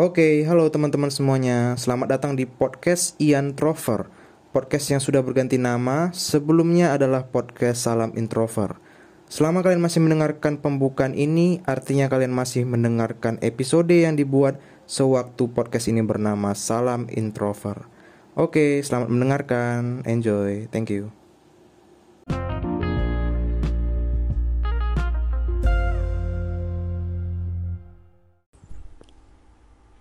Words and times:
Oke, 0.00 0.40
halo 0.48 0.72
teman-teman 0.72 1.12
semuanya. 1.12 1.76
Selamat 1.76 2.16
datang 2.16 2.32
di 2.32 2.48
podcast 2.48 3.12
Ian 3.20 3.52
Trover. 3.52 4.08
Podcast 4.48 4.88
yang 4.88 5.04
sudah 5.04 5.20
berganti 5.20 5.60
nama, 5.60 6.08
sebelumnya 6.16 6.96
adalah 6.96 7.28
podcast 7.28 7.84
Salam 7.84 8.16
Introver. 8.16 8.80
Selama 9.28 9.60
kalian 9.60 9.84
masih 9.84 10.00
mendengarkan 10.00 10.64
pembukaan 10.64 11.12
ini, 11.12 11.60
artinya 11.68 12.08
kalian 12.08 12.32
masih 12.32 12.64
mendengarkan 12.64 13.36
episode 13.44 13.92
yang 13.92 14.16
dibuat 14.16 14.56
sewaktu 14.88 15.52
podcast 15.52 15.92
ini 15.92 16.00
bernama 16.00 16.56
Salam 16.56 17.04
Introver. 17.12 17.84
Oke, 18.32 18.80
selamat 18.80 19.12
mendengarkan. 19.12 20.08
Enjoy. 20.08 20.72
Thank 20.72 20.88
you. 20.88 21.21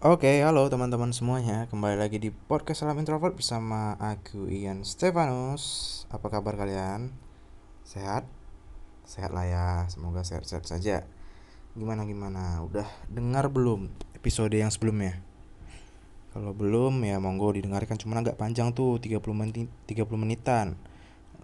Oke, 0.01 0.41
halo 0.41 0.65
teman-teman 0.65 1.13
semuanya. 1.13 1.69
Kembali 1.69 1.93
lagi 1.93 2.17
di 2.17 2.33
podcast 2.33 2.81
Salam 2.81 2.97
Introvert 2.97 3.37
bersama 3.37 3.93
aku 4.01 4.49
Ian 4.49 4.81
Stefanus. 4.81 5.61
Apa 6.09 6.33
kabar 6.33 6.57
kalian? 6.57 7.13
Sehat? 7.85 8.25
Sehat 9.05 9.29
lah 9.29 9.45
ya. 9.45 9.85
Semoga 9.93 10.25
sehat-sehat 10.25 10.65
saja. 10.65 11.05
Gimana 11.77 12.09
gimana? 12.09 12.65
Udah 12.65 12.89
dengar 13.13 13.53
belum 13.53 13.93
episode 14.17 14.57
yang 14.57 14.73
sebelumnya? 14.73 15.21
Kalau 16.33 16.57
belum 16.57 17.05
ya 17.05 17.21
monggo 17.21 17.53
didengarkan 17.53 18.01
cuma 18.01 18.17
agak 18.25 18.41
panjang 18.41 18.73
tuh 18.73 18.97
30 18.97 19.21
menit 19.37 19.69
30 19.85 20.01
menitan. 20.17 20.81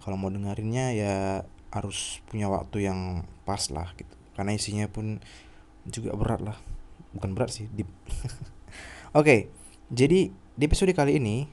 Kalau 0.02 0.18
mau 0.18 0.34
dengerinnya 0.34 0.98
ya 0.98 1.46
harus 1.70 2.26
punya 2.26 2.50
waktu 2.50 2.90
yang 2.90 3.22
pas 3.46 3.70
lah 3.70 3.94
gitu. 3.94 4.18
Karena 4.34 4.50
isinya 4.50 4.90
pun 4.90 5.22
juga 5.86 6.10
berat 6.18 6.42
lah 6.42 6.58
bukan 7.14 7.32
berat 7.36 7.52
sih 7.52 7.66
deep 7.72 7.88
oke 9.18 9.24
okay, 9.24 9.38
jadi 9.88 10.32
di 10.32 10.64
episode 10.66 10.92
kali 10.92 11.20
ini 11.20 11.46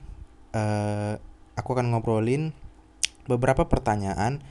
uh, 0.55 1.15
aku 1.55 1.69
akan 1.75 1.93
ngobrolin 1.93 2.51
beberapa 3.25 3.65
pertanyaan 3.65 4.43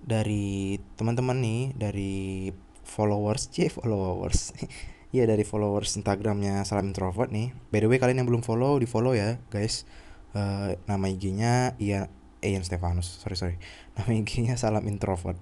dari 0.00 0.80
teman-teman 0.96 1.38
nih 1.40 1.62
dari 1.76 2.50
followers 2.84 3.52
c 3.52 3.68
followers 3.68 4.50
Iya 5.10 5.26
dari 5.26 5.42
followers 5.42 5.98
Instagramnya 5.98 6.62
Salam 6.62 6.94
Introvert 6.94 7.34
nih. 7.34 7.50
By 7.74 7.82
the 7.82 7.90
way 7.90 7.98
kalian 7.98 8.22
yang 8.22 8.30
belum 8.30 8.46
follow 8.46 8.78
di 8.78 8.86
follow 8.86 9.10
ya 9.10 9.42
guys. 9.50 9.82
Uh, 10.30 10.78
nama 10.86 11.10
IG-nya 11.10 11.74
Ian 11.82 12.06
Ian 12.38 12.62
Stefanus. 12.62 13.18
Sorry 13.18 13.34
sorry. 13.34 13.56
Nama 13.98 14.10
IG-nya 14.22 14.54
Salam 14.54 14.86
Introvert. 14.86 15.34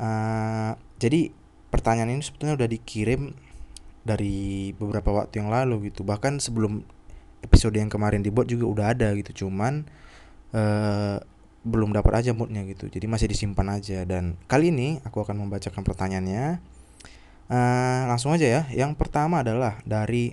Uh, 0.00 0.80
jadi 0.96 1.28
pertanyaan 1.68 2.16
ini 2.16 2.24
sebetulnya 2.24 2.56
udah 2.56 2.68
dikirim 2.72 3.36
dari 4.00 4.70
beberapa 4.76 5.12
waktu 5.12 5.44
yang 5.44 5.52
lalu 5.52 5.92
gitu. 5.92 6.02
Bahkan 6.02 6.40
sebelum 6.40 6.84
episode 7.44 7.76
yang 7.76 7.92
kemarin 7.92 8.24
dibuat 8.24 8.48
juga 8.48 8.64
udah 8.68 8.86
ada 8.92 9.12
gitu. 9.16 9.46
Cuman 9.46 9.84
uh, 10.56 11.20
belum 11.60 11.92
dapat 11.92 12.24
aja 12.24 12.30
moodnya 12.32 12.64
gitu. 12.64 12.88
Jadi 12.88 13.04
masih 13.04 13.28
disimpan 13.28 13.76
aja. 13.76 14.04
Dan 14.08 14.40
kali 14.48 14.72
ini 14.72 15.00
aku 15.04 15.20
akan 15.20 15.36
membacakan 15.36 15.84
pertanyaannya. 15.84 16.60
Uh, 17.50 18.02
langsung 18.08 18.32
aja 18.32 18.46
ya. 18.46 18.62
Yang 18.72 18.96
pertama 18.96 19.44
adalah 19.44 19.80
dari 19.84 20.32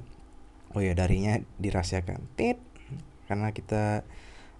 oh 0.71 0.81
ya 0.83 0.95
darinya 0.95 1.39
dirahasiakan. 1.59 2.23
Tit. 2.39 2.59
Karena 3.27 3.51
kita 3.51 4.07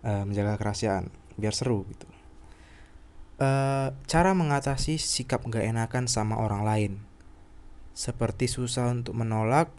uh, 0.03 0.23
menjaga 0.27 0.59
kerahasiaan 0.59 1.07
biar 1.39 1.55
seru 1.55 1.87
gitu. 1.87 2.07
Uh, 3.37 3.93
cara 4.09 4.33
mengatasi 4.33 4.97
sikap 4.97 5.45
gak 5.45 5.61
enakan 5.61 6.09
sama 6.09 6.41
orang 6.41 6.65
lain 6.65 6.93
seperti 7.97 8.45
susah 8.45 8.93
untuk 8.93 9.17
menolak, 9.17 9.73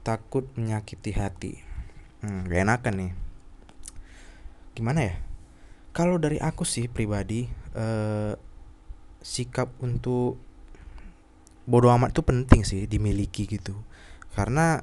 takut 0.00 0.48
menyakiti 0.56 1.12
hati. 1.12 1.60
Hmm, 2.24 2.48
gak 2.48 2.64
enakan 2.64 2.94
nih. 2.96 3.12
Gimana 4.72 5.00
ya? 5.04 5.14
Kalau 5.92 6.16
dari 6.16 6.40
aku 6.40 6.64
sih 6.64 6.88
pribadi, 6.88 7.44
eh, 7.76 8.32
sikap 9.20 9.68
untuk 9.84 10.40
bodoh 11.68 11.92
amat 11.92 12.16
itu 12.16 12.24
penting 12.24 12.64
sih 12.64 12.88
dimiliki 12.88 13.44
gitu. 13.44 13.76
Karena 14.32 14.80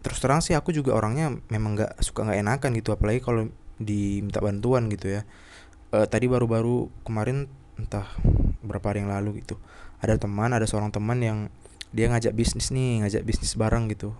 terus 0.00 0.24
terang 0.24 0.40
sih 0.40 0.56
aku 0.56 0.72
juga 0.72 0.96
orangnya 0.96 1.36
memang 1.52 1.76
nggak 1.76 2.00
suka 2.00 2.24
nggak 2.24 2.40
enakan 2.40 2.70
gitu, 2.80 2.96
apalagi 2.96 3.20
kalau 3.20 3.52
diminta 3.76 4.40
bantuan 4.40 4.88
gitu 4.88 5.20
ya. 5.20 5.28
Eh, 5.92 6.08
tadi 6.08 6.32
baru-baru 6.32 6.88
kemarin 7.04 7.44
entah 7.76 8.08
berapa 8.64 8.88
hari 8.88 9.04
yang 9.04 9.12
lalu 9.12 9.44
gitu 9.44 9.60
ada 9.98 10.14
teman 10.18 10.50
ada 10.54 10.66
seorang 10.66 10.94
teman 10.94 11.18
yang 11.18 11.38
dia 11.90 12.06
ngajak 12.12 12.36
bisnis 12.36 12.70
nih 12.70 13.02
ngajak 13.04 13.22
bisnis 13.24 13.56
bareng 13.56 13.88
gitu. 13.90 14.14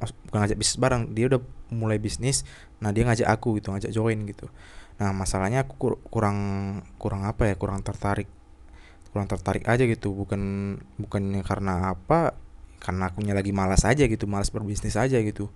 Bukan 0.00 0.38
ngajak 0.44 0.58
bisnis 0.60 0.78
bareng 0.78 1.12
dia 1.16 1.26
udah 1.32 1.40
mulai 1.72 1.98
bisnis 1.98 2.46
nah 2.78 2.92
dia 2.92 3.08
ngajak 3.08 3.26
aku 3.26 3.58
gitu 3.58 3.72
ngajak 3.72 3.92
join 3.92 4.24
gitu. 4.28 4.46
Nah 4.96 5.12
masalahnya 5.12 5.64
aku 5.66 5.98
kurang 6.08 6.38
kurang 6.96 7.28
apa 7.28 7.50
ya 7.50 7.54
kurang 7.58 7.84
tertarik 7.84 8.28
kurang 9.12 9.26
tertarik 9.28 9.64
aja 9.68 9.84
gitu. 9.84 10.12
Bukan 10.12 10.40
bukannya 11.00 11.42
karena 11.44 11.96
apa 11.96 12.36
karena 12.80 13.08
akunya 13.10 13.32
lagi 13.32 13.50
malas 13.50 13.82
aja 13.88 14.04
gitu 14.04 14.28
malas 14.28 14.52
berbisnis 14.52 14.94
aja 14.94 15.18
gitu. 15.20 15.48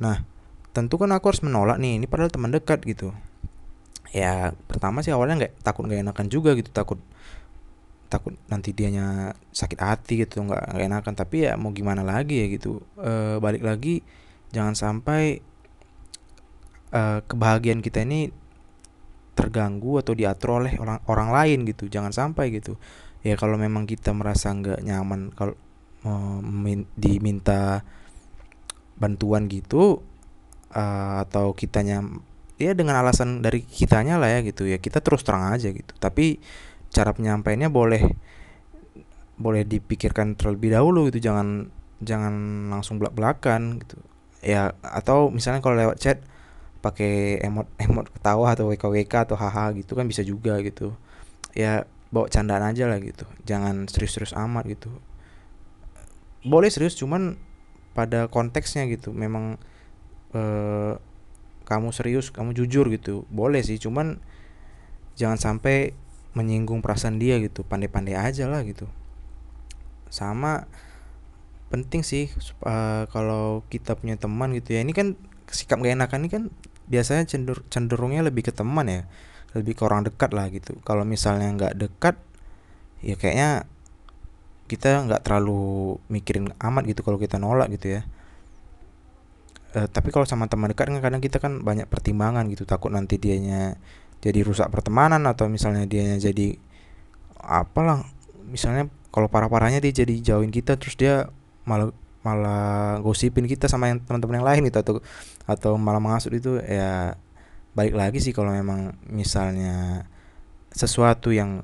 Nah 0.00 0.24
tentu 0.72 1.00
kan 1.00 1.10
aku 1.14 1.32
harus 1.32 1.42
menolak 1.44 1.80
nih 1.80 2.00
ini 2.00 2.06
padahal 2.10 2.32
teman 2.32 2.52
dekat 2.52 2.84
gitu. 2.84 3.14
Ya 4.08 4.56
pertama 4.66 5.04
sih 5.04 5.12
awalnya 5.12 5.46
nggak 5.46 5.60
takut 5.60 5.84
nggak 5.84 6.00
enakan 6.00 6.26
juga 6.32 6.56
gitu 6.56 6.72
takut 6.72 6.96
takut 8.08 8.34
nanti 8.48 8.72
dianya 8.72 9.36
sakit 9.52 9.78
hati 9.78 10.24
gitu 10.24 10.42
nggak 10.42 10.80
enakan. 10.80 11.14
Tapi 11.14 11.48
ya 11.48 11.54
mau 11.60 11.70
gimana 11.70 12.02
lagi 12.02 12.40
ya 12.42 12.46
gitu. 12.48 12.82
E, 12.98 13.38
balik 13.38 13.62
lagi 13.62 14.00
jangan 14.50 14.74
sampai 14.74 15.38
e, 16.90 17.02
kebahagiaan 17.28 17.84
kita 17.84 18.02
ini 18.02 18.32
terganggu 19.36 20.02
atau 20.02 20.18
diatur 20.18 20.64
oleh 20.64 20.74
orang 20.80 20.98
orang 21.06 21.28
lain 21.30 21.58
gitu. 21.68 21.86
Jangan 21.86 22.10
sampai 22.10 22.50
gitu. 22.50 22.80
Ya 23.22 23.36
kalau 23.36 23.60
memang 23.60 23.84
kita 23.84 24.16
merasa 24.16 24.50
nggak 24.50 24.82
nyaman 24.82 25.30
kalau 25.36 25.54
e, 26.02 26.12
diminta 26.96 27.86
bantuan 28.98 29.46
gitu 29.46 30.02
uh, 30.74 31.22
atau 31.22 31.54
kitanya 31.54 32.02
ya 32.58 32.74
dengan 32.74 32.98
alasan 32.98 33.40
dari 33.40 33.62
kitanya 33.62 34.18
lah 34.18 34.28
ya 34.28 34.40
gitu. 34.42 34.66
Ya 34.66 34.76
kita 34.82 34.98
terus 35.00 35.22
terang 35.22 35.54
aja 35.54 35.70
gitu. 35.70 35.94
Tapi 35.96 36.42
cara 36.88 37.12
penyampaiannya 37.12 37.68
boleh 37.68 38.02
boleh 39.38 39.62
dipikirkan 39.62 40.34
terlebih 40.34 40.74
dahulu 40.74 41.08
gitu. 41.08 41.22
Jangan 41.30 41.70
jangan 42.02 42.68
langsung 42.70 42.98
belak 42.98 43.14
belakan 43.14 43.82
gitu. 43.82 43.98
Ya 44.42 44.74
atau 44.82 45.30
misalnya 45.30 45.62
kalau 45.62 45.78
lewat 45.78 45.98
chat 45.98 46.18
pakai 46.78 47.42
emot 47.42 47.66
emot 47.78 48.06
ketawa 48.10 48.54
atau 48.54 48.70
wkwk 48.70 49.10
atau 49.30 49.36
haha 49.38 49.74
gitu 49.74 49.94
kan 49.94 50.06
bisa 50.06 50.22
juga 50.26 50.58
gitu. 50.62 50.94
Ya 51.54 51.86
bawa 52.10 52.26
candaan 52.30 52.66
aja 52.66 52.90
lah 52.90 52.98
gitu. 53.02 53.24
Jangan 53.46 53.86
serius-serius 53.86 54.34
amat 54.34 54.66
gitu. 54.66 54.90
Boleh 56.46 56.70
serius 56.70 56.98
cuman 56.98 57.38
pada 57.94 58.26
konteksnya 58.30 58.86
gitu. 58.90 59.10
Memang 59.14 59.58
eh, 60.34 60.94
kamu 61.66 61.92
serius 61.92 62.30
kamu 62.34 62.54
jujur 62.56 62.90
gitu. 62.90 63.26
Boleh 63.30 63.62
sih 63.62 63.78
cuman 63.78 64.22
jangan 65.18 65.38
sampai 65.38 65.92
menyinggung 66.38 66.78
perasaan 66.78 67.18
dia 67.18 67.42
gitu. 67.42 67.66
Pandai-pandai 67.66 68.14
aja 68.14 68.46
lah 68.46 68.62
gitu. 68.62 68.86
Sama 70.06 70.70
penting 71.68 72.06
sih 72.06 72.30
uh, 72.64 73.04
kalau 73.10 73.66
kita 73.66 73.98
punya 73.98 74.14
teman 74.14 74.54
gitu 74.54 74.78
ya. 74.78 74.86
Ini 74.86 74.94
kan 74.94 75.18
sikap 75.50 75.82
gak 75.82 75.98
enakan 75.98 76.18
ini 76.22 76.30
kan 76.30 76.42
biasanya 76.86 77.26
cendur 77.26 77.66
cenderungnya 77.66 78.22
lebih 78.22 78.46
ke 78.46 78.52
teman 78.54 78.86
ya. 78.86 79.02
Lebih 79.58 79.74
ke 79.74 79.82
orang 79.82 80.06
dekat 80.06 80.30
lah 80.30 80.46
gitu. 80.54 80.78
Kalau 80.86 81.02
misalnya 81.02 81.50
nggak 81.50 81.74
dekat 81.74 82.14
ya 83.02 83.18
kayaknya 83.18 83.66
kita 84.68 85.06
nggak 85.08 85.24
terlalu 85.24 85.96
mikirin 86.12 86.52
amat 86.60 86.84
gitu 86.84 87.00
kalau 87.00 87.16
kita 87.16 87.40
nolak 87.40 87.72
gitu 87.72 87.98
ya 87.98 88.02
uh, 89.78 89.86
tapi 89.86 90.10
kalau 90.10 90.26
sama 90.26 90.50
teman 90.50 90.74
dekat 90.74 90.90
kan 90.90 90.98
kadang 90.98 91.22
kita 91.22 91.38
kan 91.38 91.62
banyak 91.62 91.86
pertimbangan 91.86 92.50
gitu. 92.50 92.66
Takut 92.66 92.90
nanti 92.90 93.22
dianya 93.22 93.78
jadi 94.18 94.42
rusak 94.42 94.66
pertemanan 94.74 95.22
atau 95.30 95.46
misalnya 95.46 95.86
dianya 95.86 96.18
jadi 96.18 96.58
apalah. 97.38 98.02
Misalnya 98.50 98.90
kalau 99.14 99.30
parah-parahnya 99.30 99.78
dia 99.78 99.94
jadi 100.02 100.14
jauhin 100.18 100.50
kita 100.50 100.74
terus 100.74 100.98
dia 100.98 101.30
malah 101.62 101.94
malah 102.26 102.98
gosipin 102.98 103.46
kita 103.46 103.70
sama 103.70 103.94
yang 103.94 104.02
teman-teman 104.02 104.42
yang 104.42 104.48
lain 104.48 104.62
gitu 104.66 104.78
atau 104.82 104.94
atau 105.46 105.72
malah 105.78 106.02
mengasut 106.02 106.34
itu 106.34 106.58
ya 106.58 107.14
balik 107.78 107.94
lagi 107.94 108.18
sih 108.18 108.34
kalau 108.34 108.50
memang 108.50 108.98
misalnya 109.06 110.02
sesuatu 110.74 111.30
yang 111.30 111.62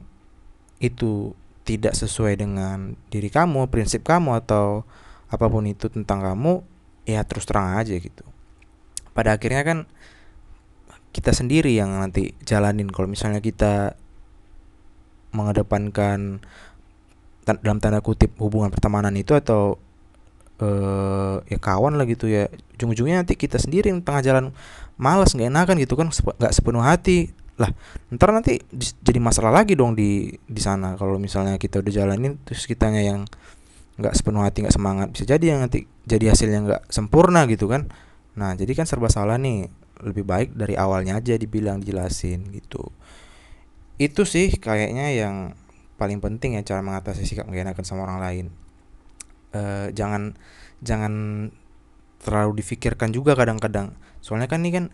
itu 0.78 1.34
tidak 1.64 1.96
sesuai 1.96 2.38
dengan 2.38 2.94
diri 3.08 3.32
kamu, 3.32 3.72
prinsip 3.72 4.04
kamu 4.04 4.36
atau 4.44 4.84
apa 5.32 5.48
pun 5.48 5.64
itu 5.64 5.88
tentang 5.88 6.20
kamu, 6.20 6.60
ya 7.04 7.24
terus 7.24 7.44
terang 7.48 7.76
aja 7.76 7.94
gitu. 7.96 8.24
Pada 9.14 9.36
akhirnya 9.36 9.62
kan 9.62 9.78
kita 11.14 11.30
sendiri 11.30 11.70
yang 11.78 11.94
nanti 11.94 12.34
jalanin. 12.42 12.90
Kalau 12.90 13.06
misalnya 13.06 13.38
kita 13.38 13.94
mengedepankan 15.30 16.42
dalam 17.44 17.78
tanda 17.78 18.00
kutip 18.00 18.34
hubungan 18.40 18.72
pertemanan 18.72 19.12
itu 19.14 19.36
atau 19.36 19.76
uh, 20.64 21.44
ya 21.44 21.58
kawan 21.60 22.00
lah 22.00 22.08
gitu 22.08 22.24
ya 22.24 22.48
ujung-ujungnya 22.78 23.20
nanti 23.20 23.36
kita 23.36 23.60
sendiri 23.60 23.92
yang 23.92 24.00
tengah 24.00 24.24
jalan 24.24 24.44
malas 24.96 25.36
nggak 25.36 25.52
enakan 25.52 25.76
gitu 25.82 25.94
kan 25.94 26.08
nggak 26.10 26.52
sepenuh 26.54 26.82
hati. 26.82 27.30
Lah 27.54 27.70
ntar 28.10 28.34
nanti 28.34 28.58
jadi 29.02 29.22
masalah 29.22 29.54
lagi 29.54 29.78
dong 29.78 29.94
di 29.94 30.34
di 30.34 30.60
sana. 30.62 30.98
Kalau 30.98 31.20
misalnya 31.22 31.60
kita 31.60 31.78
udah 31.78 31.92
jalanin 31.94 32.40
terus 32.42 32.66
kitanya 32.66 33.02
yang 33.04 33.28
nggak 33.94 34.14
sepenuh 34.14 34.42
hati 34.42 34.66
nggak 34.66 34.74
semangat. 34.74 35.08
Bisa 35.14 35.24
jadi 35.26 35.54
yang 35.54 35.60
nanti 35.64 35.86
jadi 36.06 36.34
hasilnya 36.34 36.60
nggak 36.66 36.82
sempurna 36.90 37.46
gitu 37.46 37.70
kan. 37.70 37.90
Nah 38.34 38.54
jadi 38.58 38.72
kan 38.74 38.86
serba 38.88 39.10
salah 39.10 39.38
nih. 39.38 39.70
Lebih 40.04 40.26
baik 40.26 40.48
dari 40.58 40.74
awalnya 40.74 41.22
aja 41.22 41.38
dibilang 41.38 41.80
dijelasin 41.80 42.50
gitu. 42.50 42.90
Itu 43.96 44.26
sih 44.26 44.50
kayaknya 44.58 45.14
yang 45.14 45.54
paling 45.94 46.18
penting 46.18 46.58
ya 46.58 46.66
cara 46.66 46.82
mengatasi 46.82 47.22
sikap 47.22 47.46
gak 47.46 47.62
enakan 47.62 47.86
sama 47.86 48.02
orang 48.10 48.18
lain. 48.18 48.46
E, 49.54 49.62
jangan 49.94 50.34
jangan 50.82 51.12
terlalu 52.18 52.58
difikirkan 52.58 53.14
juga 53.14 53.38
kadang-kadang. 53.38 53.94
Soalnya 54.18 54.50
kan 54.50 54.66
ini 54.66 54.74
kan 54.74 54.84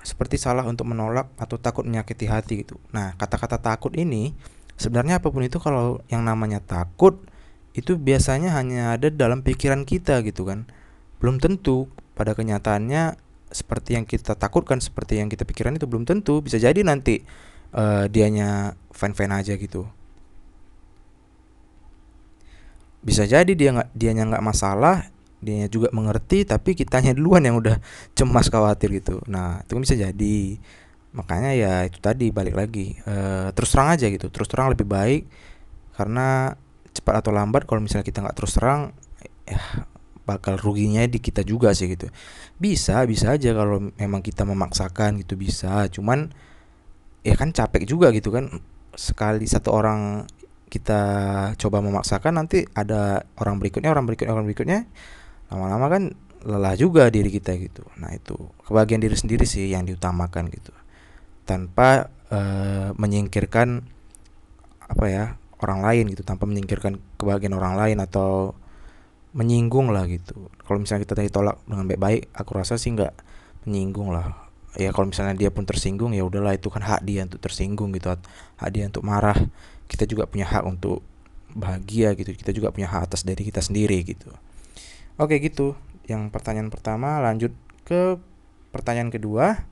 seperti 0.00 0.40
salah 0.40 0.64
untuk 0.64 0.88
menolak 0.88 1.34
atau 1.36 1.60
takut 1.60 1.82
menyakiti 1.82 2.30
hati 2.30 2.62
gitu. 2.62 2.78
Nah, 2.94 3.18
kata-kata 3.18 3.58
takut 3.58 3.90
ini 3.98 4.32
sebenarnya 4.78 5.18
apa 5.18 5.28
pun 5.34 5.42
itu 5.42 5.58
kalau 5.58 5.98
yang 6.06 6.22
namanya 6.22 6.62
takut 6.62 7.26
itu 7.76 8.00
biasanya 8.00 8.56
hanya 8.56 8.96
ada 8.96 9.12
dalam 9.12 9.44
pikiran 9.44 9.84
kita 9.84 10.24
gitu 10.24 10.48
kan. 10.48 10.64
Belum 11.20 11.36
tentu 11.36 11.92
pada 12.16 12.32
kenyataannya 12.32 13.20
seperti 13.52 14.00
yang 14.00 14.08
kita 14.08 14.34
takutkan, 14.34 14.80
seperti 14.80 15.20
yang 15.20 15.28
kita 15.28 15.44
pikiran 15.44 15.76
itu 15.76 15.84
belum 15.84 16.08
tentu. 16.08 16.40
Bisa 16.40 16.56
jadi 16.56 16.80
nanti 16.80 17.20
uh, 17.76 18.08
dianya 18.08 18.74
fine-fine 18.96 19.32
aja 19.36 19.54
gitu. 19.60 19.84
Bisa 23.04 23.28
jadi 23.28 23.52
dia 23.52 23.70
nggak 23.76 23.94
dianya 23.94 24.24
nggak 24.26 24.42
masalah, 24.42 25.12
dia 25.40 25.68
juga 25.68 25.92
mengerti 25.92 26.48
tapi 26.48 26.72
kitanya 26.72 27.12
duluan 27.12 27.44
yang 27.44 27.60
udah 27.60 27.76
cemas 28.16 28.48
khawatir 28.48 28.90
gitu 28.98 29.20
nah 29.28 29.60
itu 29.62 29.76
kan 29.76 29.82
bisa 29.82 29.96
jadi 29.96 30.38
makanya 31.16 31.50
ya 31.56 31.72
itu 31.88 31.96
tadi 32.00 32.28
balik 32.28 32.58
lagi 32.58 32.92
e, 33.00 33.14
terus 33.56 33.72
terang 33.72 33.88
aja 33.94 34.06
gitu 34.08 34.28
terus 34.28 34.48
terang 34.50 34.68
lebih 34.68 34.84
baik 34.84 35.24
karena 35.96 36.58
cepat 37.06 37.22
atau 37.22 37.30
lambat 37.30 37.70
kalau 37.70 37.78
misalnya 37.78 38.02
kita 38.02 38.18
nggak 38.18 38.34
terus 38.34 38.58
terang 38.58 38.90
ya 39.46 39.86
bakal 40.26 40.58
ruginya 40.58 41.06
di 41.06 41.22
kita 41.22 41.46
juga 41.46 41.70
sih 41.70 41.86
gitu. 41.86 42.10
Bisa 42.58 43.06
bisa 43.06 43.38
aja 43.38 43.54
kalau 43.54 43.94
memang 43.94 44.26
kita 44.26 44.42
memaksakan 44.42 45.22
gitu 45.22 45.38
bisa. 45.38 45.86
Cuman 45.86 46.34
ya 47.22 47.38
kan 47.38 47.54
capek 47.54 47.86
juga 47.86 48.10
gitu 48.10 48.34
kan. 48.34 48.50
Sekali 48.98 49.46
satu 49.46 49.70
orang 49.70 50.26
kita 50.66 51.00
coba 51.62 51.78
memaksakan 51.78 52.42
nanti 52.42 52.66
ada 52.74 53.22
orang 53.38 53.62
berikutnya 53.62 53.94
orang 53.94 54.02
berikutnya 54.02 54.34
orang 54.34 54.50
berikutnya 54.50 54.90
lama-lama 55.46 55.86
kan 55.86 56.02
lelah 56.42 56.74
juga 56.74 57.06
diri 57.06 57.30
kita 57.30 57.54
gitu. 57.62 57.86
Nah 58.02 58.10
itu 58.10 58.34
kebahagiaan 58.66 58.98
diri 58.98 59.14
sendiri 59.14 59.46
sih 59.46 59.70
yang 59.70 59.86
diutamakan 59.86 60.50
gitu. 60.50 60.74
Tanpa 61.46 62.10
uh, 62.34 62.90
menyingkirkan 62.98 63.94
apa 64.90 65.06
ya 65.06 65.38
orang 65.62 65.80
lain 65.84 66.04
gitu 66.12 66.22
tanpa 66.26 66.44
menyingkirkan 66.44 67.00
kebahagiaan 67.16 67.56
orang 67.56 67.74
lain 67.80 67.98
atau 68.02 68.52
menyinggung 69.36 69.92
lah 69.92 70.08
gitu 70.08 70.48
kalau 70.64 70.80
misalnya 70.80 71.04
kita 71.04 71.20
ditolak 71.20 71.60
dengan 71.68 71.84
baik-baik 71.88 72.32
aku 72.32 72.50
rasa 72.56 72.80
sih 72.80 72.92
nggak 72.92 73.12
menyinggung 73.68 74.12
lah 74.12 74.48
ya 74.76 74.92
kalau 74.92 75.08
misalnya 75.08 75.36
dia 75.36 75.52
pun 75.52 75.64
tersinggung 75.64 76.12
ya 76.16 76.24
udahlah 76.24 76.56
itu 76.56 76.68
kan 76.72 76.84
hak 76.84 77.04
dia 77.04 77.24
untuk 77.24 77.40
tersinggung 77.40 77.92
gitu 77.96 78.12
hak 78.60 78.70
dia 78.72 78.84
untuk 78.88 79.04
marah 79.04 79.36
kita 79.88 80.08
juga 80.08 80.24
punya 80.28 80.48
hak 80.48 80.64
untuk 80.64 81.04
bahagia 81.52 82.12
gitu 82.16 82.32
kita 82.36 82.52
juga 82.52 82.72
punya 82.72 82.88
hak 82.88 83.12
atas 83.12 83.24
diri 83.24 83.44
kita 83.44 83.60
sendiri 83.64 84.00
gitu 84.04 84.32
Oke 85.16 85.40
gitu. 85.40 85.72
Yang 86.04 86.28
pertanyaan 86.28 86.68
pertama 86.68 87.16
lanjut 87.24 87.56
ke 87.88 88.20
pertanyaan 88.68 89.08
kedua. 89.08 89.64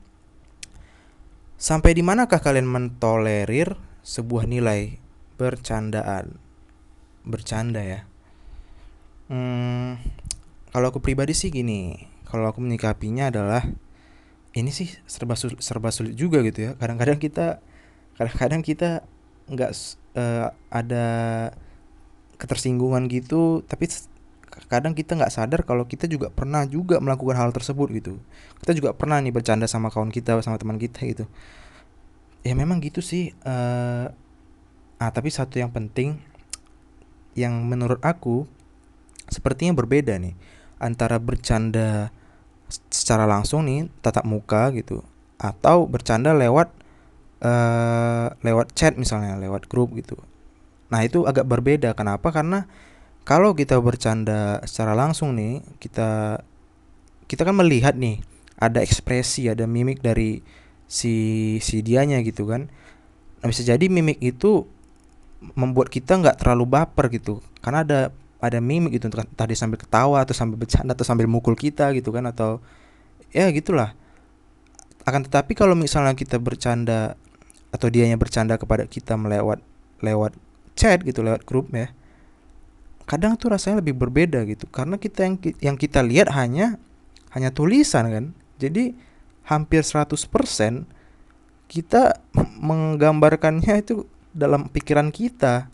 Sampai 1.55 1.93
di 1.93 2.01
manakah 2.01 2.41
kalian 2.41 2.65
mentolerir 2.65 3.77
sebuah 4.01 4.49
nilai 4.49 4.97
bercandaan? 5.35 6.39
Bercanda 7.25 7.81
ya. 7.81 8.07
Hmm, 9.31 9.97
kalau 10.69 10.93
aku 10.93 11.01
pribadi 11.01 11.33
sih 11.33 11.49
gini, 11.49 11.97
kalau 12.29 12.51
aku 12.51 12.61
menyikapinya 12.61 13.33
adalah 13.33 13.65
ini 14.55 14.69
sih 14.71 14.87
serba 15.09 15.33
sulit, 15.35 15.59
serba 15.59 15.89
sulit 15.89 16.13
juga 16.13 16.43
gitu 16.45 16.71
ya. 16.71 16.71
Kadang-kadang 16.77 17.17
kita 17.17 17.59
kadang-kadang 18.15 18.61
kita 18.63 19.03
nggak 19.51 19.71
uh, 20.15 20.53
ada 20.71 21.05
ketersinggungan 22.37 23.07
gitu, 23.11 23.63
tapi 23.67 23.87
kadang 24.71 24.95
kita 24.95 25.19
nggak 25.19 25.33
sadar 25.33 25.61
kalau 25.67 25.83
kita 25.85 26.07
juga 26.07 26.31
pernah 26.31 26.63
juga 26.63 27.03
melakukan 27.03 27.35
hal 27.35 27.51
tersebut 27.51 27.87
gitu 27.91 28.13
kita 28.63 28.71
juga 28.71 28.95
pernah 28.95 29.19
nih 29.19 29.35
bercanda 29.35 29.67
sama 29.67 29.91
kawan 29.91 30.09
kita 30.09 30.39
sama 30.39 30.55
teman 30.55 30.79
kita 30.79 31.03
gitu 31.03 31.25
ya 32.41 32.53
memang 32.55 32.79
gitu 32.79 33.03
sih 33.03 33.35
uh, 33.43 34.09
ah 35.01 35.11
tapi 35.11 35.27
satu 35.31 35.59
yang 35.59 35.71
penting 35.71 36.19
yang 37.35 37.67
menurut 37.67 37.99
aku 37.99 38.47
sepertinya 39.27 39.75
berbeda 39.75 40.15
nih 40.15 40.35
antara 40.79 41.19
bercanda 41.19 42.13
secara 42.89 43.27
langsung 43.27 43.67
nih 43.67 43.91
tatap 43.99 44.23
muka 44.23 44.71
gitu 44.73 45.03
atau 45.37 45.85
bercanda 45.85 46.31
lewat 46.31 46.71
uh, 47.43 48.31
lewat 48.41 48.73
chat 48.73 48.95
misalnya 48.95 49.35
lewat 49.35 49.67
grup 49.67 49.91
gitu. 49.93 50.15
Nah 50.89 51.03
itu 51.03 51.27
agak 51.27 51.45
berbeda. 51.45 51.93
Kenapa? 51.93 52.31
Karena 52.31 52.65
kalau 53.27 53.53
kita 53.57 53.77
bercanda 53.81 54.61
secara 54.63 54.95
langsung 54.95 55.35
nih 55.35 55.61
kita 55.81 56.41
kita 57.25 57.41
kan 57.41 57.57
melihat 57.57 57.97
nih 57.97 58.21
ada 58.55 58.79
ekspresi 58.79 59.51
ada 59.51 59.67
mimik 59.67 59.99
dari 59.99 60.39
si 60.85 61.57
si 61.59 61.81
dianya 61.81 62.21
gitu 62.23 62.47
kan. 62.47 62.69
Nah, 63.41 63.47
bisa 63.51 63.61
jadi 63.61 63.85
mimik 63.91 64.21
itu 64.21 64.65
membuat 65.53 65.93
kita 65.93 66.17
nggak 66.17 66.41
terlalu 66.41 66.65
baper 66.65 67.13
gitu. 67.13 67.45
Karena 67.61 67.85
ada 67.85 67.99
ada 68.41 68.59
mimik 68.61 68.97
gitu 68.97 69.09
tadi 69.11 69.53
sambil 69.57 69.77
ketawa 69.77 70.21
atau 70.21 70.33
sambil 70.33 70.57
bercanda 70.61 70.93
atau 70.93 71.05
sambil 71.05 71.25
mukul 71.25 71.53
kita 71.53 71.93
gitu 71.93 72.09
kan 72.09 72.25
atau 72.25 72.57
ya 73.29 73.45
gitulah. 73.53 73.93
Akan 75.05 75.21
tetapi 75.21 75.53
kalau 75.53 75.77
misalnya 75.77 76.17
kita 76.17 76.41
bercanda 76.41 77.13
atau 77.69 77.87
dianya 77.93 78.17
bercanda 78.17 78.57
kepada 78.57 78.89
kita 78.89 79.13
melewat 79.19 79.61
lewat 80.01 80.33
chat 80.73 81.05
gitu 81.05 81.23
lewat 81.23 81.45
grup 81.47 81.71
ya 81.71 81.93
kadang 83.05 83.37
tuh 83.37 83.53
rasanya 83.53 83.79
lebih 83.79 83.95
berbeda 83.95 84.43
gitu. 84.49 84.65
Karena 84.69 84.97
kita 84.97 85.25
yang 85.25 85.35
yang 85.61 85.77
kita 85.77 86.01
lihat 86.01 86.33
hanya 86.33 86.81
hanya 87.31 87.53
tulisan 87.53 88.09
kan. 88.09 88.25
Jadi 88.57 88.97
hampir 89.45 89.85
100% 89.85 90.25
kita 91.69 92.17
menggambarkannya 92.61 93.73
itu 93.81 94.09
dalam 94.35 94.67
pikiran 94.67 95.09
kita 95.15 95.71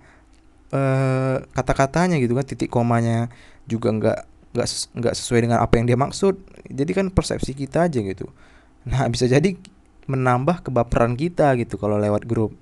eh, 0.72 1.36
kata-katanya 1.42 2.22
gitu 2.22 2.38
kan 2.38 2.46
titik 2.46 2.70
komanya 2.70 3.28
juga 3.66 3.90
nggak 3.90 4.20
nggak 4.52 4.68
nggak 5.00 5.14
sesuai 5.16 5.42
dengan 5.50 5.60
apa 5.66 5.74
yang 5.82 5.90
dia 5.90 5.98
maksud. 5.98 6.38
Jadi 6.70 6.92
kan 6.94 7.06
persepsi 7.10 7.58
kita 7.58 7.90
aja 7.90 8.00
gitu. 8.00 8.30
Nah 8.88 9.10
bisa 9.10 9.26
jadi 9.26 9.58
menambah 10.06 10.70
kebaperan 10.70 11.18
kita 11.18 11.58
gitu 11.58 11.82
kalau 11.82 11.98
lewat 11.98 12.30
grup. 12.30 12.54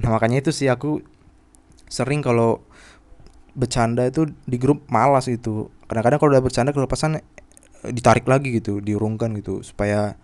Nah 0.00 0.14
makanya 0.14 0.40
itu 0.46 0.50
sih 0.54 0.70
aku 0.70 1.02
sering 1.90 2.22
kalau 2.22 2.62
bercanda 3.54 4.06
itu 4.06 4.30
di 4.46 4.56
grup 4.62 4.86
malas 4.86 5.26
itu 5.26 5.68
kadang-kadang 5.90 6.18
kalau 6.22 6.30
udah 6.38 6.44
bercanda 6.44 6.70
kelepasan 6.70 7.18
eh, 7.18 7.24
ditarik 7.90 8.22
lagi 8.30 8.54
gitu 8.62 8.78
diurungkan 8.78 9.34
gitu 9.34 9.66
supaya 9.66 10.14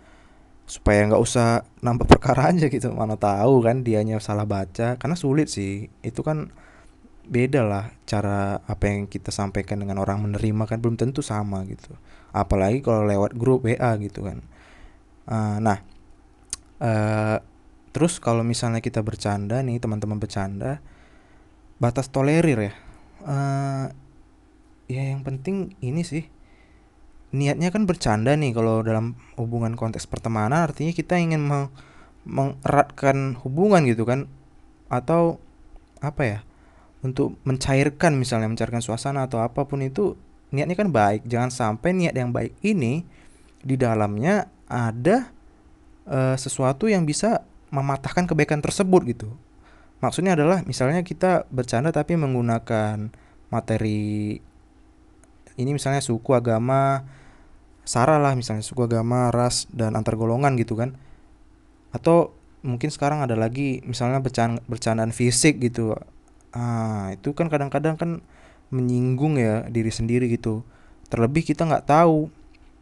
supaya 0.67 1.07
nggak 1.07 1.23
usah 1.23 1.63
nambah 1.79 2.05
perkara 2.05 2.51
aja 2.51 2.67
gitu. 2.67 2.91
Mana 2.91 3.15
tahu 3.15 3.63
kan 3.63 3.87
dianya 3.87 4.19
salah 4.19 4.43
baca. 4.43 4.99
Karena 4.99 5.15
sulit 5.15 5.47
sih. 5.47 5.87
Itu 6.03 6.21
kan 6.21 6.51
beda 7.27 7.63
lah 7.63 7.91
cara 8.07 8.63
apa 8.63 8.83
yang 8.87 9.07
kita 9.07 9.31
sampaikan 9.31 9.79
dengan 9.79 10.03
orang 10.03 10.27
menerima 10.27 10.67
kan. 10.67 10.83
Belum 10.83 10.99
tentu 10.99 11.23
sama 11.23 11.63
gitu. 11.65 11.95
Apalagi 12.35 12.83
kalau 12.83 13.07
lewat 13.07 13.33
grup 13.39 13.63
WA 13.63 13.95
gitu 14.03 14.27
kan. 14.27 14.43
Uh, 15.27 15.59
nah 15.63 15.79
uh, 16.83 17.39
terus 17.91 18.19
kalau 18.19 18.47
misalnya 18.47 18.79
kita 18.79 19.03
bercanda 19.03 19.59
nih 19.59 19.79
teman-teman 19.79 20.19
bercanda 20.19 20.83
batas 21.79 22.11
tolerir 22.11 22.59
ya. 22.59 22.73
Uh, 23.23 23.87
ya 24.87 25.03
yang 25.15 25.23
penting 25.23 25.75
ini 25.83 26.03
sih 26.03 26.27
niatnya 27.35 27.73
kan 27.75 27.83
bercanda 27.83 28.33
nih 28.39 28.55
kalau 28.55 28.79
dalam 28.83 29.19
hubungan 29.35 29.75
konteks 29.75 30.07
pertemanan 30.07 30.63
artinya 30.63 30.95
kita 30.95 31.19
ingin 31.19 31.43
meng 31.43 31.67
mengeratkan 32.27 33.39
hubungan 33.43 33.87
gitu 33.87 34.03
kan? 34.03 34.27
Atau 34.91 35.39
apa 36.03 36.21
ya? 36.23 36.39
Untuk 37.03 37.39
mencairkan 37.47 38.19
misalnya 38.19 38.51
mencairkan 38.51 38.83
suasana 38.83 39.27
atau 39.31 39.39
apa 39.39 39.63
pun 39.63 39.79
itu 39.79 40.19
niatnya 40.51 40.75
kan 40.75 40.91
baik. 40.91 41.23
Jangan 41.23 41.51
sampai 41.51 41.95
niat 41.95 42.15
yang 42.15 42.35
baik 42.35 42.55
ini 42.63 43.07
di 43.63 43.75
dalamnya 43.79 44.51
ada 44.67 45.31
uh, 46.07 46.35
sesuatu 46.35 46.91
yang 46.91 47.07
bisa 47.07 47.47
mematahkan 47.71 48.27
kebaikan 48.27 48.59
tersebut 48.59 49.01
gitu. 49.07 49.29
Maksudnya 50.03 50.37
adalah 50.37 50.61
misalnya 50.67 51.01
kita 51.01 51.49
bercanda 51.49 51.89
tapi 51.89 52.19
menggunakan 52.19 53.09
materi 53.49 54.37
ini 55.57 55.71
misalnya 55.73 56.03
suku 56.05 56.37
agama 56.37 57.01
sara 57.87 58.19
lah 58.19 58.35
misalnya 58.35 58.67
suku 58.67 58.83
agama 58.83 59.31
ras 59.31 59.71
dan 59.71 59.95
antar 59.95 60.19
golongan 60.19 60.59
gitu 60.59 60.75
kan. 60.75 60.99
Atau 61.95 62.35
mungkin 62.67 62.91
sekarang 62.91 63.23
ada 63.23 63.39
lagi 63.39 63.79
misalnya 63.87 64.19
bercanda 64.19 64.59
bercandaan 64.67 65.15
fisik 65.15 65.63
gitu. 65.63 65.95
Ah 66.51 67.15
itu 67.15 67.31
kan 67.31 67.47
kadang-kadang 67.47 67.95
kan 67.95 68.11
menyinggung 68.67 69.39
ya 69.39 69.63
diri 69.71 69.87
sendiri 69.87 70.27
gitu. 70.27 70.67
Terlebih 71.07 71.47
kita 71.47 71.63
nggak 71.63 71.87
tahu 71.87 72.27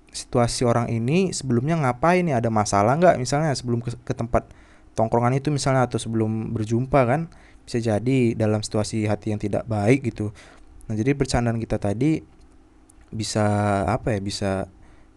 situasi 0.10 0.66
orang 0.66 0.90
ini 0.90 1.30
sebelumnya 1.36 1.78
ngapain 1.78 2.26
ya 2.26 2.42
ada 2.42 2.50
masalah 2.50 2.98
nggak 2.98 3.22
misalnya 3.22 3.54
sebelum 3.54 3.86
ke, 3.86 3.94
ke 4.02 4.14
tempat 4.18 4.50
tongkrongan 4.98 5.38
itu 5.38 5.54
misalnya 5.54 5.86
atau 5.86 6.02
sebelum 6.02 6.50
berjumpa 6.50 7.06
kan. 7.06 7.30
Bisa 7.66 7.78
jadi 7.78 8.34
dalam 8.34 8.66
situasi 8.66 9.06
hati 9.06 9.38
yang 9.38 9.42
tidak 9.42 9.70
baik 9.70 10.02
gitu. 10.10 10.34
Nah 10.90 10.98
jadi 10.98 11.14
bercandaan 11.14 11.62
kita 11.62 11.78
tadi 11.78 12.26
bisa 13.14 13.46
apa 13.86 14.18
ya 14.18 14.20
bisa 14.20 14.52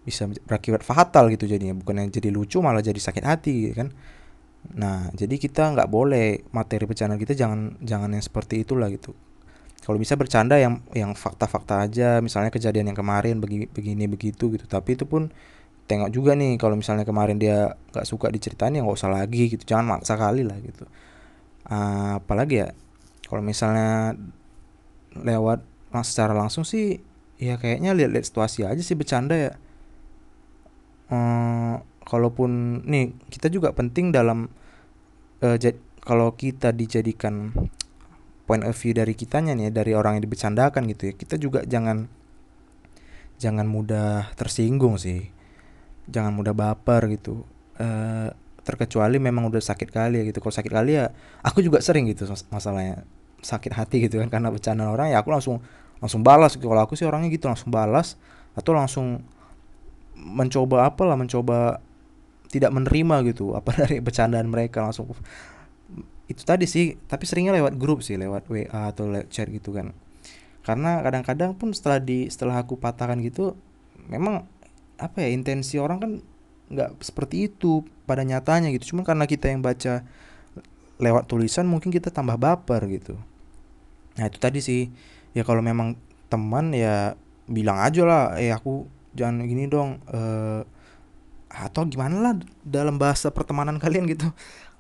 bisa 0.09 0.25
berakibat 0.49 0.81
fatal 0.81 1.29
gitu 1.29 1.45
jadinya. 1.45 1.77
Bukan 1.77 2.01
yang 2.01 2.09
jadi 2.09 2.33
lucu 2.33 2.65
malah 2.65 2.81
jadi 2.81 2.97
sakit 2.97 3.25
hati 3.29 3.77
kan? 3.77 3.93
Nah 4.73 5.13
jadi 5.13 5.37
kita 5.37 5.77
nggak 5.77 5.89
boleh 5.93 6.49
materi 6.57 6.89
bercanda 6.89 7.21
kita 7.21 7.37
jangan 7.37 7.77
jangan 7.85 8.09
yang 8.17 8.25
seperti 8.25 8.65
itulah 8.65 8.89
gitu. 8.89 9.13
Kalau 9.85 10.01
bisa 10.01 10.17
bercanda 10.17 10.57
yang 10.57 10.81
yang 10.97 11.13
fakta-fakta 11.13 11.89
aja 11.89 12.19
misalnya 12.25 12.49
kejadian 12.49 12.93
yang 12.93 12.99
kemarin 12.99 13.39
begini 13.39 13.69
begini 13.69 14.05
begitu 14.09 14.49
gitu. 14.57 14.65
Tapi 14.65 14.97
itu 14.97 15.05
pun 15.05 15.29
tengok 15.89 16.13
juga 16.13 16.33
nih 16.37 16.57
kalau 16.61 16.77
misalnya 16.77 17.05
kemarin 17.09 17.41
dia 17.41 17.77
nggak 17.93 18.05
suka 18.09 18.29
diceritain 18.33 18.77
ya 18.77 18.81
nggak 18.85 18.97
usah 18.97 19.13
lagi 19.13 19.53
gitu. 19.53 19.65
Jangan 19.69 19.85
maksa 20.01 20.17
kali 20.17 20.45
lah 20.45 20.57
gitu. 20.61 20.85
Uh, 21.69 22.17
apalagi 22.21 22.65
ya 22.65 22.69
kalau 23.29 23.45
misalnya 23.45 24.17
lewat 25.17 25.65
secara 26.05 26.37
langsung 26.37 26.65
sih 26.69 27.01
ya 27.39 27.57
kayaknya 27.57 27.95
lihat-lihat 27.95 28.27
situasi 28.27 28.67
aja 28.67 28.83
sih 28.83 28.99
bercanda 28.99 29.35
ya 29.39 29.53
uh, 31.13 31.75
kalaupun 32.05 32.83
nih 32.89 33.13
kita 33.29 33.53
juga 33.53 33.73
penting 33.77 34.13
dalam 34.13 34.49
uh, 35.45 35.57
kalau 36.01 36.33
kita 36.37 36.73
dijadikan 36.73 37.53
point 38.49 38.65
of 38.65 38.73
view 38.81 38.97
dari 38.97 39.13
kitanya 39.13 39.53
nih 39.53 39.69
dari 39.69 39.93
orang 39.93 40.17
yang 40.17 40.25
dibercandakan 40.25 40.89
gitu 40.89 41.13
ya 41.13 41.15
kita 41.15 41.37
juga 41.37 41.61
jangan 41.69 42.09
jangan 43.39 43.65
mudah 43.71 44.35
tersinggung 44.35 44.99
sih. 44.99 45.31
Jangan 46.11 46.35
mudah 46.35 46.53
baper 46.53 47.09
gitu. 47.15 47.47
Uh, 47.79 48.35
terkecuali 48.67 49.17
memang 49.23 49.49
udah 49.49 49.63
sakit 49.63 49.89
kali 49.89 50.21
ya 50.21 50.25
gitu. 50.29 50.43
Kalau 50.43 50.53
sakit 50.53 50.73
kali 50.75 50.99
ya 50.99 51.15
aku 51.41 51.63
juga 51.65 51.81
sering 51.81 52.11
gitu 52.11 52.29
masalahnya. 52.53 53.07
Sakit 53.39 53.73
hati 53.73 54.11
gitu 54.11 54.19
kan 54.19 54.29
karena 54.29 54.51
bercanda 54.51 54.91
orang 54.91 55.15
ya 55.15 55.23
aku 55.23 55.31
langsung 55.31 55.63
langsung 56.03 56.27
balas 56.27 56.59
kalau 56.59 56.83
aku 56.83 56.99
sih 56.99 57.07
orangnya 57.07 57.31
gitu 57.31 57.47
langsung 57.47 57.71
balas 57.71 58.19
atau 58.59 58.75
langsung 58.75 59.23
mencoba 60.19 60.91
apa 60.91 61.03
lah 61.07 61.15
mencoba 61.15 61.79
tidak 62.51 62.73
menerima 62.75 63.17
gitu 63.31 63.55
apa 63.55 63.71
dari 63.85 64.03
bercandaan 64.03 64.49
mereka 64.51 64.83
langsung. 64.83 65.09
Itu 66.29 66.45
tadi 66.45 66.69
sih 66.69 66.99
tapi 67.09 67.25
seringnya 67.25 67.57
lewat 67.57 67.79
grup 67.81 68.05
sih 68.05 68.19
lewat 68.19 68.51
WA 68.53 68.93
atau 68.93 69.09
lewat 69.09 69.31
chat 69.31 69.49
gitu 69.49 69.73
kan. 69.73 69.95
Karena 70.67 71.01
kadang-kadang 71.01 71.57
pun 71.57 71.73
setelah 71.73 72.03
di 72.03 72.29
setelah 72.29 72.61
aku 72.61 72.77
patahkan 72.77 73.17
gitu 73.25 73.57
memang 74.09 74.45
apa 74.99 75.23
ya 75.23 75.31
intensi 75.31 75.79
orang 75.79 75.99
kan 76.03 76.13
nggak 76.69 77.01
seperti 77.01 77.49
itu 77.49 77.87
pada 78.05 78.27
nyatanya 78.27 78.69
gitu. 78.77 78.93
Cuma 78.93 79.07
karena 79.07 79.25
kita 79.25 79.49
yang 79.49 79.65
baca 79.65 80.05
lewat 80.99 81.31
tulisan 81.31 81.65
mungkin 81.65 81.95
kita 81.95 82.11
tambah 82.11 82.37
baper 82.37 82.85
gitu. 82.91 83.17
Nah 84.19 84.25
itu 84.29 84.37
tadi 84.37 84.61
sih. 84.61 84.91
Ya 85.37 85.47
kalau 85.47 85.63
memang 85.63 85.95
teman 86.29 86.75
ya 86.77 87.17
bilang 87.49 87.81
aja 87.81 88.05
lah 88.05 88.25
eh 88.37 88.53
aku 88.53 88.85
jangan 89.19 89.43
gini 89.43 89.67
dong 89.67 89.99
uh, 90.15 90.63
atau 91.51 91.83
gimana 91.91 92.17
lah 92.23 92.35
dalam 92.63 93.03
bahasa 93.03 93.35
pertemanan 93.35 93.77
kalian 93.83 94.07
gitu. 94.07 94.31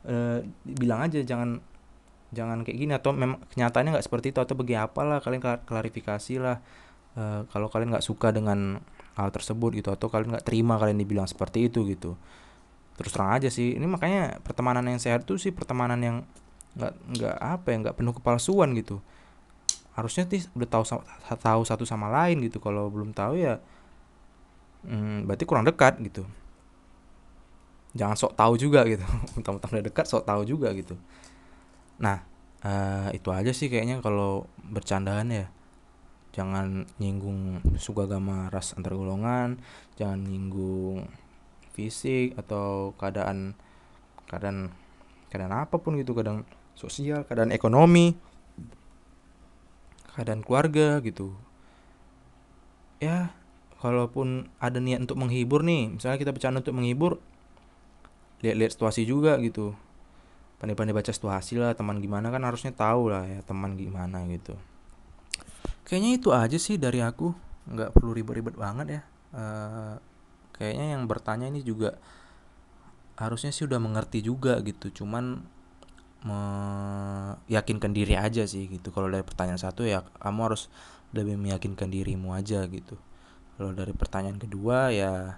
Uh, 0.06 0.46
bilang 0.62 1.02
aja 1.02 1.18
jangan 1.26 1.58
jangan 2.30 2.62
kayak 2.62 2.78
gini 2.78 2.92
atau 2.94 3.10
memang 3.10 3.42
kenyataannya 3.50 3.98
nggak 3.98 4.06
seperti 4.06 4.30
itu 4.30 4.38
atau 4.38 4.54
bagi 4.54 4.78
apalah 4.78 5.18
kalian 5.18 5.42
klarifikasi 5.66 6.34
lah. 6.38 6.62
Uh, 7.18 7.42
kalau 7.50 7.66
kalian 7.66 7.90
nggak 7.90 8.06
suka 8.06 8.30
dengan 8.30 8.78
hal 9.18 9.34
tersebut 9.34 9.74
gitu 9.74 9.90
atau 9.90 10.06
kalian 10.06 10.38
nggak 10.38 10.46
terima 10.46 10.78
kalian 10.78 11.02
dibilang 11.02 11.26
seperti 11.26 11.66
itu 11.66 11.82
gitu. 11.90 12.14
Terus 12.94 13.10
terang 13.10 13.34
aja 13.34 13.50
sih 13.50 13.74
ini 13.74 13.86
makanya 13.90 14.38
pertemanan 14.46 14.86
yang 14.86 15.02
sehat 15.02 15.26
tuh 15.26 15.34
sih 15.34 15.50
pertemanan 15.50 15.98
yang 15.98 16.16
nggak 16.78 16.94
nggak 17.18 17.36
apa 17.42 17.66
ya 17.74 17.76
nggak 17.82 17.96
penuh 17.98 18.14
kepalsuan 18.14 18.70
gitu. 18.78 19.02
Harusnya 19.98 20.30
sih 20.30 20.46
udah 20.54 20.68
tahu 20.70 20.84
tahu 21.42 21.60
satu 21.66 21.82
sama 21.82 22.06
lain 22.06 22.38
gitu 22.46 22.62
kalau 22.62 22.86
belum 22.86 23.10
tahu 23.10 23.34
ya 23.34 23.58
hmm, 24.88 25.28
berarti 25.28 25.44
kurang 25.44 25.68
dekat 25.68 26.00
gitu. 26.00 26.24
Jangan 27.92 28.16
sok 28.16 28.32
tahu 28.34 28.56
juga 28.56 28.84
gitu. 28.88 29.04
Mentang-mentang 29.36 29.70
udah 29.78 29.84
dekat 29.84 30.06
sok 30.08 30.24
tahu 30.24 30.42
juga 30.48 30.72
gitu. 30.72 30.96
Nah 32.00 32.24
uh, 32.64 33.08
itu 33.12 33.28
aja 33.28 33.52
sih 33.52 33.68
kayaknya 33.68 34.00
kalau 34.00 34.48
bercandaan 34.64 35.28
ya. 35.30 35.46
Jangan 36.32 36.86
nyinggung 37.02 37.64
suku 37.80 38.04
agama 38.04 38.52
ras 38.52 38.76
antar 38.76 38.94
golongan 38.94 39.58
jangan 39.98 40.22
nyinggung 40.22 41.08
fisik 41.74 42.36
atau 42.38 42.94
keadaan 42.94 43.58
keadaan 44.28 44.70
keadaan 45.28 45.54
apa 45.54 45.76
pun 45.76 46.00
gitu. 46.00 46.16
Keadaan 46.16 46.48
sosial 46.78 47.26
keadaan 47.26 47.50
ekonomi 47.52 48.14
keadaan 50.14 50.42
keluarga 50.42 50.98
gitu. 51.02 51.34
Ya 52.98 53.30
kalaupun 53.78 54.50
ada 54.58 54.82
niat 54.82 55.06
untuk 55.06 55.18
menghibur 55.22 55.62
nih 55.62 55.94
misalnya 55.94 56.18
kita 56.18 56.34
bercanda 56.34 56.58
untuk 56.58 56.74
menghibur 56.74 57.22
lihat-lihat 58.42 58.74
situasi 58.74 59.06
juga 59.06 59.38
gitu. 59.42 59.74
Pandai-pandai 60.58 60.94
baca 60.94 61.10
situasi 61.14 61.58
lah 61.58 61.74
teman 61.78 62.02
gimana 62.02 62.34
kan 62.34 62.42
harusnya 62.42 62.74
tahu 62.74 63.14
lah 63.14 63.26
ya 63.26 63.40
teman 63.46 63.78
gimana 63.78 64.26
gitu. 64.26 64.58
Kayaknya 65.86 66.10
itu 66.18 66.28
aja 66.34 66.58
sih 66.58 66.76
dari 66.78 66.98
aku. 67.02 67.30
Nggak 67.70 67.94
perlu 67.94 68.10
ribet-ribet 68.14 68.58
banget 68.58 68.86
ya. 68.98 69.02
Uh, 69.30 69.94
kayaknya 70.58 70.98
yang 70.98 71.06
bertanya 71.06 71.46
ini 71.46 71.62
juga 71.62 71.94
harusnya 73.14 73.54
sih 73.54 73.66
udah 73.70 73.78
mengerti 73.78 74.22
juga 74.22 74.58
gitu. 74.66 74.90
Cuman 74.90 75.42
meyakinkan 77.46 77.94
diri 77.94 78.18
aja 78.18 78.42
sih 78.42 78.66
gitu. 78.66 78.90
Kalau 78.90 79.06
dari 79.06 79.22
pertanyaan 79.22 79.62
satu 79.62 79.86
ya 79.86 80.02
kamu 80.18 80.50
harus 80.50 80.66
lebih 81.14 81.38
meyakinkan 81.38 81.86
dirimu 81.86 82.34
aja 82.34 82.66
gitu 82.66 82.98
kalau 83.58 83.74
dari 83.74 83.90
pertanyaan 83.90 84.38
kedua 84.38 84.94
ya 84.94 85.34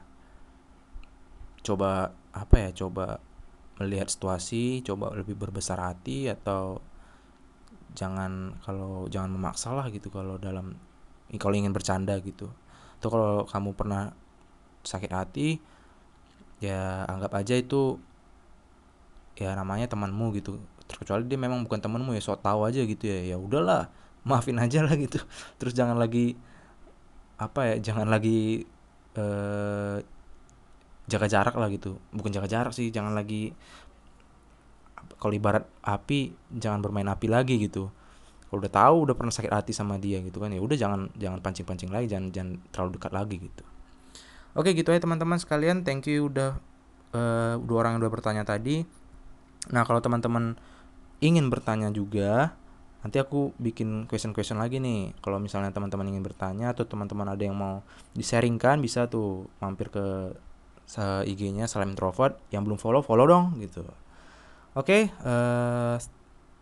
coba 1.65 2.13
apa 2.37 2.55
ya 2.69 2.71
coba 2.77 3.19
melihat 3.81 4.13
situasi 4.13 4.85
coba 4.85 5.17
lebih 5.17 5.41
berbesar 5.41 5.81
hati 5.81 6.29
atau 6.29 6.85
jangan 7.97 8.55
kalau 8.63 9.09
jangan 9.11 9.33
memaksa 9.35 9.75
lah 9.75 9.89
gitu 9.91 10.13
kalau 10.13 10.39
dalam 10.39 10.77
kalau 11.39 11.55
ingin 11.55 11.71
bercanda 11.71 12.19
gitu. 12.23 12.51
Atau 12.99 13.09
kalau 13.13 13.33
kamu 13.47 13.71
pernah 13.79 14.13
sakit 14.83 15.13
hati 15.13 15.61
ya 16.61 17.05
anggap 17.09 17.33
aja 17.37 17.55
itu 17.57 17.97
ya 19.39 19.55
namanya 19.55 19.87
temanmu 19.87 20.35
gitu. 20.37 20.59
Terkecuali 20.91 21.25
dia 21.31 21.39
memang 21.39 21.63
bukan 21.63 21.79
temanmu 21.79 22.13
ya 22.19 22.23
sok 22.23 22.43
tahu 22.43 22.67
aja 22.67 22.83
gitu 22.83 23.05
ya. 23.07 23.35
Ya 23.35 23.37
udahlah 23.39 23.89
maafin 24.27 24.59
aja 24.59 24.83
lah 24.83 24.95
gitu. 24.99 25.23
Terus 25.63 25.73
jangan 25.73 25.97
lagi 25.97 26.35
apa 27.41 27.73
ya 27.73 27.75
jangan 27.81 28.07
lagi 28.13 28.69
eh, 29.17 29.97
jaga 31.09 31.27
jarak 31.27 31.57
lah 31.57 31.73
gitu. 31.73 31.97
Bukan 32.13 32.31
jaga 32.31 32.47
jarak 32.47 32.73
sih 32.77 32.93
jangan 32.93 33.17
lagi 33.17 33.57
kalau 35.17 35.33
ibarat 35.33 35.65
api 35.83 36.37
jangan 36.53 36.85
bermain 36.85 37.09
api 37.09 37.27
lagi 37.27 37.57
gitu. 37.57 37.89
Kalau 38.51 38.59
udah 38.61 38.73
tahu 38.73 38.97
udah 39.09 39.15
pernah 39.15 39.33
sakit 39.33 39.51
hati 39.51 39.73
sama 39.73 39.97
dia 39.97 40.19
gitu 40.21 40.43
kan 40.43 40.51
ya 40.51 40.59
udah 40.59 40.77
jangan 40.77 41.07
jangan 41.17 41.39
pancing 41.39 41.67
pancing 41.67 41.91
lagi 41.91 42.11
jangan 42.11 42.35
jangan 42.35 42.51
terlalu 42.71 42.91
dekat 43.01 43.13
lagi 43.15 43.37
gitu. 43.41 43.65
Oke 44.59 44.75
gitu 44.75 44.91
ya 44.91 45.01
teman-teman 45.01 45.39
sekalian. 45.39 45.87
Thank 45.87 46.11
you 46.11 46.29
udah 46.29 46.59
uh, 47.15 47.55
dua 47.63 47.87
orang 47.87 47.97
yang 47.97 48.01
udah 48.05 48.13
bertanya 48.13 48.43
tadi. 48.43 48.83
Nah 49.71 49.87
kalau 49.87 50.03
teman-teman 50.03 50.59
ingin 51.23 51.47
bertanya 51.53 51.93
juga 51.95 52.55
nanti 53.01 53.17
aku 53.17 53.57
bikin 53.57 54.05
question-question 54.05 54.61
lagi 54.61 54.79
nih. 54.79 55.17
Kalau 55.25 55.41
misalnya 55.41 55.73
teman-teman 55.73 56.09
ingin 56.13 56.25
bertanya 56.25 56.73
atau 56.73 56.85
teman-teman 56.85 57.33
ada 57.33 57.41
yang 57.41 57.57
mau 57.57 57.81
di-sharingkan 58.13 58.81
bisa 58.81 59.09
tuh 59.09 59.49
mampir 59.61 59.89
ke 59.89 60.37
IG-nya 61.25 61.71
Salam 61.71 61.93
Introvert. 61.97 62.37
Yang 62.53 62.63
belum 62.71 62.79
follow 62.79 63.03
follow 63.03 63.25
dong 63.25 63.57
gitu. 63.63 63.83
Oke 64.79 64.87
okay, 64.87 65.03
uh, 65.27 65.99
eh, 65.99 66.07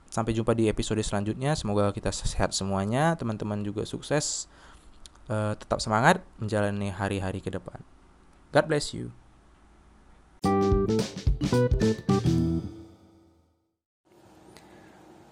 sampai 0.09 0.33
jumpa 0.33 0.57
di 0.57 0.71
episode 0.71 1.03
selanjutnya. 1.05 1.59
Semoga 1.59 1.91
kita 1.91 2.15
sehat 2.15 2.55
semuanya. 2.55 3.19
Teman-teman 3.19 3.61
juga 3.67 3.85
sukses. 3.85 4.47
Uh, 5.29 5.53
tetap 5.61 5.77
semangat 5.85 6.25
menjalani 6.41 6.89
hari-hari 6.89 7.45
ke 7.45 7.53
depan. 7.53 7.85
God 8.49 8.65
bless 8.65 8.97
you 8.97 9.13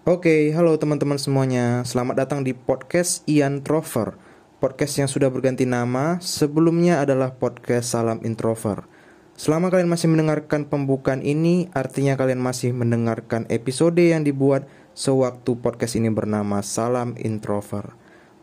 Oke, 0.07 0.31
okay, 0.31 0.41
halo 0.55 0.79
teman-teman 0.79 1.19
semuanya. 1.19 1.83
Selamat 1.83 2.23
datang 2.23 2.39
di 2.39 2.55
podcast 2.55 3.27
Ian 3.27 3.59
Trover. 3.59 4.15
podcast 4.63 5.03
yang 5.03 5.11
sudah 5.11 5.27
berganti 5.27 5.67
nama. 5.67 6.15
Sebelumnya 6.23 7.03
adalah 7.03 7.35
podcast 7.35 7.91
Salam 7.91 8.23
Introvert. 8.23 8.87
Selama 9.35 9.67
kalian 9.67 9.91
masih 9.91 10.07
mendengarkan 10.07 10.71
pembukaan 10.71 11.19
ini, 11.27 11.67
artinya 11.75 12.15
kalian 12.15 12.39
masih 12.39 12.71
mendengarkan 12.71 13.51
episode 13.51 13.99
yang 13.99 14.23
dibuat 14.23 14.63
sewaktu 14.95 15.59
podcast 15.59 15.99
ini 15.99 16.07
bernama 16.07 16.63
Salam 16.63 17.19
Introvert. 17.19 17.91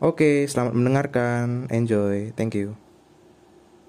Oke, 0.05 0.45
selamat 0.45 0.77
mendengarkan. 0.77 1.73
Enjoy. 1.73 2.29
Thank 2.37 2.61
you. 2.61 2.84